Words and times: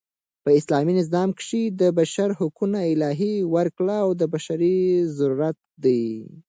په 0.43 0.49
اسلامي 0.59 0.93
نظام 1.01 1.29
کښي 1.39 1.63
د 1.81 1.83
بشر 1.99 2.29
حقونه 2.39 2.79
الهي 2.91 3.35
ورکړه 3.55 3.95
او 4.03 4.09
بشري 4.33 4.77
ضرورت 5.17 5.57
دئ. 5.83 6.03